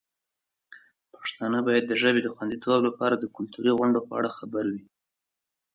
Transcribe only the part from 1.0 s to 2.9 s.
پښتانه باید د ژبې د خوندیتوب